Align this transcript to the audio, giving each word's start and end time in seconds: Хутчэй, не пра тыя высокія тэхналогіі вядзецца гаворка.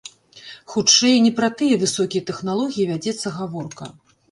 Хутчэй, 0.71 1.17
не 1.25 1.33
пра 1.41 1.49
тыя 1.59 1.77
высокія 1.85 2.25
тэхналогіі 2.31 2.91
вядзецца 2.95 3.37
гаворка. 3.39 3.85